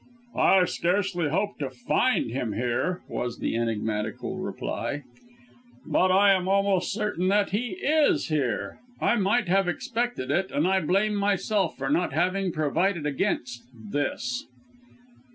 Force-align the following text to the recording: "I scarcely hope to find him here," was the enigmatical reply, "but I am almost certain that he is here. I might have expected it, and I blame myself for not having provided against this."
"I 0.39 0.65
scarcely 0.65 1.29
hope 1.29 1.59
to 1.59 1.69
find 1.69 2.31
him 2.31 2.53
here," 2.53 3.01
was 3.07 3.37
the 3.37 3.55
enigmatical 3.55 4.35
reply, 4.39 5.03
"but 5.85 6.09
I 6.11 6.31
am 6.33 6.47
almost 6.47 6.91
certain 6.91 7.27
that 7.27 7.51
he 7.51 7.77
is 7.83 8.29
here. 8.29 8.79
I 8.99 9.17
might 9.17 9.47
have 9.47 9.67
expected 9.67 10.31
it, 10.31 10.49
and 10.49 10.67
I 10.67 10.79
blame 10.81 11.13
myself 11.13 11.77
for 11.77 11.87
not 11.87 12.13
having 12.13 12.51
provided 12.51 13.05
against 13.05 13.61
this." 13.75 14.47